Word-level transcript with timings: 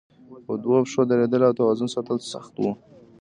په 0.45 0.53
دوو 0.63 0.77
پښو 0.85 1.01
درېدل 1.09 1.41
او 1.47 1.57
توازن 1.59 1.87
ساتل 1.95 2.17
سخت 2.31 2.53
وو. 2.61 2.71